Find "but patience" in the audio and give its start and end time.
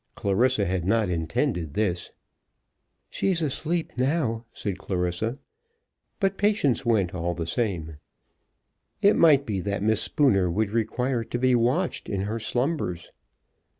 6.19-6.83